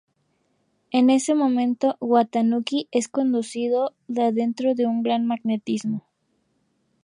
En 0.89 1.11
ese 1.11 1.35
momento 1.35 1.95
Watanuki 1.99 2.87
es 2.91 3.07
conducido 3.07 3.93
adentro 4.09 4.75
por 4.75 4.87
un 4.87 5.03
gran 5.03 5.27
magnetismo. 5.27 6.07